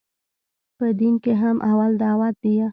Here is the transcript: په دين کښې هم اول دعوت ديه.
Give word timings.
په 0.77 0.85
دين 0.99 1.15
کښې 1.23 1.33
هم 1.41 1.57
اول 1.69 1.91
دعوت 2.03 2.35
ديه. 2.43 2.67